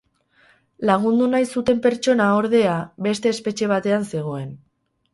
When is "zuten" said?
1.57-1.83